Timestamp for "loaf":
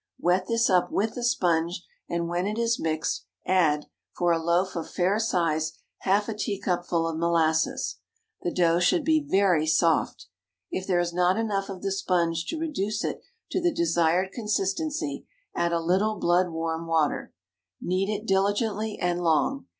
4.41-4.75